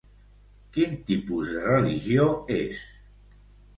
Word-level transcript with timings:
Quin 0.77 0.95
tipus 1.11 1.51
de 1.57 1.63
religió 1.67 2.27
és? 2.59 2.83